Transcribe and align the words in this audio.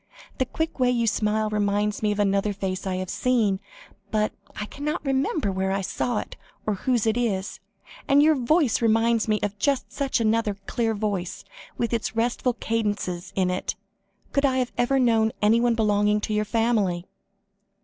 The 0.39 0.47
quick 0.47 0.79
way 0.79 0.89
you 0.89 1.05
smile, 1.05 1.51
reminds 1.51 2.01
me 2.01 2.11
of 2.11 2.17
another 2.17 2.53
face 2.53 2.87
I 2.87 2.95
have 2.95 3.09
seen, 3.11 3.59
but 4.09 4.33
I 4.59 4.65
cannot 4.65 5.05
remember 5.05 5.51
where 5.51 5.71
I 5.71 5.81
saw 5.81 6.17
it, 6.17 6.35
or 6.65 6.73
whose 6.73 7.05
it 7.05 7.17
is. 7.17 7.59
And 8.07 8.23
your 8.23 8.33
voice 8.33 8.81
reminds 8.81 9.27
me 9.27 9.39
of 9.43 9.59
just 9.59 9.91
such 9.93 10.19
another 10.19 10.55
clear 10.65 10.95
voice, 10.95 11.45
with 11.77 12.15
restful 12.15 12.53
cadences 12.53 13.31
in 13.35 13.51
it. 13.51 13.75
Could 14.31 14.43
I 14.43 14.65
ever 14.75 14.95
have 14.95 15.03
known 15.03 15.33
anyone 15.39 15.75
belonging 15.75 16.19
to 16.21 16.33
your 16.33 16.45
family?" 16.45 17.05